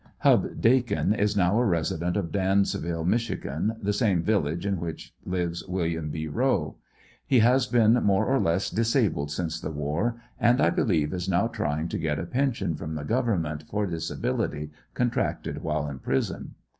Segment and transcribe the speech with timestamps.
[0.21, 3.29] Hub Dakin is now a resident of Dansville, Mich.,
[3.83, 6.27] the same village in w^hich lives Wm, B.
[6.27, 6.77] Rowe.
[7.27, 11.45] He has been more or less disabled since the war, and 1 believe is now
[11.45, 16.55] trying to get a pension from the government for disability contracted while in prison.